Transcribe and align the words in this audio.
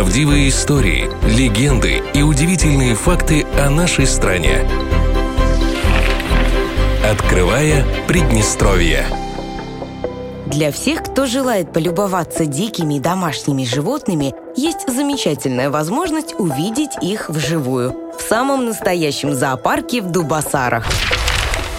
Правдивые 0.00 0.48
истории, 0.48 1.10
легенды 1.26 2.02
и 2.14 2.22
удивительные 2.22 2.94
факты 2.94 3.44
о 3.62 3.68
нашей 3.68 4.06
стране. 4.06 4.66
Открывая 7.04 7.84
Приднестровье. 8.08 9.04
Для 10.46 10.72
всех, 10.72 11.02
кто 11.02 11.26
желает 11.26 11.74
полюбоваться 11.74 12.46
дикими 12.46 12.98
домашними 12.98 13.64
животными, 13.64 14.34
есть 14.56 14.88
замечательная 14.90 15.68
возможность 15.68 16.34
увидеть 16.38 16.92
их 17.02 17.28
вживую 17.28 17.94
в 18.18 18.22
самом 18.22 18.64
настоящем 18.64 19.34
зоопарке 19.34 20.00
в 20.00 20.10
Дубасарах. 20.10 20.86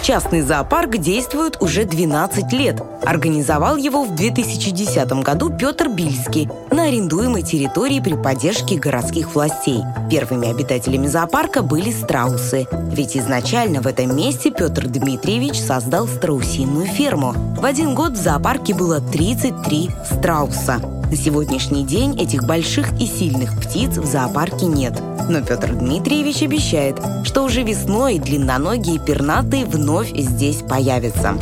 Частный 0.02 0.40
зоопарк 0.40 0.98
действует 0.98 1.58
уже 1.60 1.84
12 1.84 2.52
лет. 2.54 2.82
Организовал 3.04 3.76
его 3.76 4.02
в 4.02 4.16
2010 4.16 5.08
году 5.22 5.48
Петр 5.48 5.88
Бильский 5.88 6.48
на 6.72 6.86
арендуемой 6.86 7.42
территории 7.42 8.00
при 8.00 8.14
поддержке 8.14 8.78
городских 8.78 9.32
властей. 9.32 9.82
Первыми 10.10 10.50
обитателями 10.50 11.06
зоопарка 11.06 11.62
были 11.62 11.92
страусы. 11.92 12.66
Ведь 12.90 13.16
изначально 13.16 13.80
в 13.80 13.86
этом 13.86 14.16
месте 14.16 14.50
Петр 14.50 14.88
Дмитриевич 14.88 15.60
создал 15.60 16.08
страусиную 16.08 16.86
ферму. 16.86 17.32
В 17.56 17.64
один 17.64 17.94
год 17.94 18.14
в 18.14 18.20
зоопарке 18.20 18.74
было 18.74 19.00
33 19.00 19.90
страуса. 20.04 20.80
На 21.12 21.16
сегодняшний 21.16 21.84
день 21.84 22.20
этих 22.20 22.44
больших 22.44 22.92
и 23.00 23.06
сильных 23.06 23.56
птиц 23.60 23.98
в 23.98 24.06
зоопарке 24.06 24.66
нет. 24.66 24.94
Но 25.28 25.40
Петр 25.42 25.72
Дмитриевич 25.74 26.42
обещает, 26.42 27.00
что 27.24 27.44
уже 27.44 27.62
весной 27.62 28.18
длинноногие 28.18 28.98
пернатые 28.98 29.64
вновь 29.64 30.12
здесь 30.16 30.62
появятся. 30.62 31.36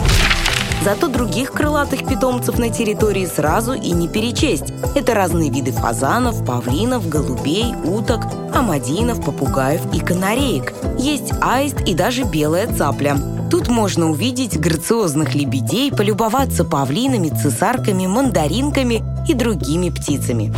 Зато 0.83 1.09
других 1.09 1.53
крылатых 1.53 2.07
питомцев 2.07 2.59
на 2.59 2.71
территории 2.71 3.27
сразу 3.27 3.73
и 3.73 3.91
не 3.91 4.09
перечесть. 4.09 4.73
Это 4.95 5.15
разные 5.15 5.51
виды 5.51 5.73
фазанов, 5.73 6.45
павлинов, 6.47 7.07
голубей, 7.07 7.75
уток, 7.85 8.21
амадинов, 8.55 9.23
попугаев 9.23 9.83
и 9.93 10.01
канареек. 10.01 10.73
Есть 10.99 11.33
аист 11.43 11.83
и 11.83 11.95
даже 11.95 12.23
белая 12.25 12.67
цапля. 12.75 13.17
Тут 13.51 13.69
можно 13.69 14.11
увидеть 14.11 14.59
грациозных 14.59 15.35
лебедей, 15.35 15.93
полюбоваться 15.93 16.65
павлинами, 16.65 17.29
цесарками, 17.29 18.07
мандаринками 18.07 19.03
и 19.29 19.35
другими 19.35 19.91
птицами. 19.91 20.55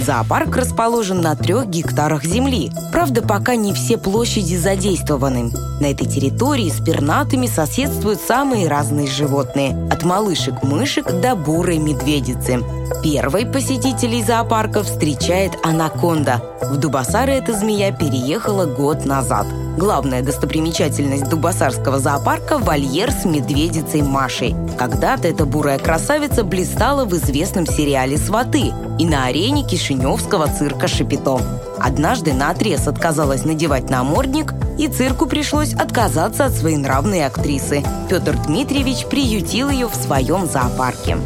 Зоопарк 0.00 0.56
расположен 0.56 1.20
на 1.20 1.36
трех 1.36 1.66
гектарах 1.66 2.24
земли. 2.24 2.70
Правда, 2.92 3.22
пока 3.22 3.54
не 3.54 3.72
все 3.72 3.96
площади 3.96 4.56
задействованы. 4.56 5.50
На 5.80 5.86
этой 5.86 6.06
территории 6.06 6.68
с 6.68 6.82
пернатыми 6.84 7.46
соседствуют 7.46 8.20
самые 8.20 8.68
разные 8.68 9.06
животные. 9.06 9.88
От 9.90 10.02
малышек-мышек 10.02 11.20
до 11.20 11.36
бурой 11.36 11.78
медведицы. 11.78 12.60
Первой 13.02 13.46
посетителей 13.46 14.22
зоопарка 14.22 14.82
встречает 14.82 15.52
анаконда. 15.62 16.42
В 16.62 16.76
Дубасары 16.76 17.32
эта 17.32 17.52
змея 17.52 17.92
переехала 17.92 18.66
год 18.66 19.04
назад. 19.04 19.46
Главная 19.76 20.22
достопримечательность 20.22 21.28
Дубасарского 21.28 21.98
зоопарка– 21.98 22.58
вольер 22.60 23.10
с 23.10 23.24
медведицей 23.24 24.02
Машей. 24.02 24.54
Когда-то 24.78 25.26
эта 25.26 25.46
бурая 25.46 25.78
красавица 25.78 26.44
блистала 26.44 27.04
в 27.04 27.12
известном 27.14 27.66
сериале 27.66 28.16
«Сваты» 28.16 28.72
и 29.00 29.04
на 29.04 29.26
арене 29.26 29.66
Кишиневского 29.66 30.46
цирка 30.46 30.86
«Шапито». 30.86 31.40
Однажды 31.80 32.32
на 32.32 32.50
отрез 32.50 32.86
отказалась 32.86 33.44
надевать 33.44 33.90
намордник, 33.90 34.54
и 34.78 34.86
цирку 34.86 35.26
пришлось 35.26 35.74
отказаться 35.74 36.44
от 36.44 36.52
своей 36.52 36.76
нравной 36.76 37.26
актрисы. 37.26 37.82
Петр 38.08 38.36
Дмитриевич 38.46 39.06
приютил 39.06 39.70
ее 39.70 39.88
в 39.88 39.94
своем 39.94 40.46
зоопарке. 40.46 41.16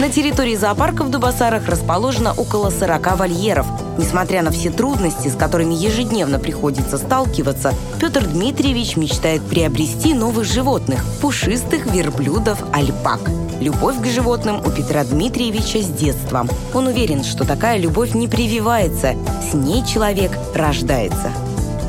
На 0.00 0.08
территории 0.08 0.56
зоопарка 0.56 1.04
в 1.04 1.10
Дубасарах 1.10 1.68
расположено 1.68 2.32
около 2.32 2.70
40 2.70 3.18
вольеров. 3.18 3.66
Несмотря 3.98 4.40
на 4.40 4.50
все 4.50 4.70
трудности, 4.70 5.28
с 5.28 5.36
которыми 5.36 5.74
ежедневно 5.74 6.38
приходится 6.38 6.96
сталкиваться, 6.96 7.74
Петр 8.00 8.24
Дмитриевич 8.24 8.96
мечтает 8.96 9.42
приобрести 9.42 10.14
новых 10.14 10.46
животных– 10.46 11.04
пушистых 11.20 11.84
верблюдов 11.84 12.64
альпак. 12.72 13.20
Любовь 13.60 14.00
к 14.00 14.06
животным 14.06 14.62
у 14.64 14.70
Петра 14.70 15.04
Дмитриевича 15.04 15.82
с 15.82 15.88
детства. 15.88 16.46
Он 16.72 16.86
уверен, 16.86 17.22
что 17.22 17.44
такая 17.44 17.76
любовь 17.76 18.14
не 18.14 18.26
прививается, 18.26 19.16
с 19.50 19.52
ней 19.52 19.84
человек 19.84 20.32
рождается. 20.54 21.30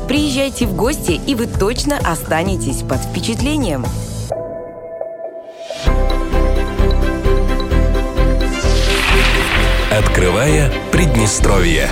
Приезжайте 0.06 0.66
в 0.66 0.76
гости, 0.76 1.18
и 1.26 1.34
вы 1.34 1.46
точно 1.46 1.96
останетесь 1.96 2.82
под 2.82 2.98
впечатлением. 2.98 3.86
Открывая 9.98 10.72
Приднестровье. 10.90 11.90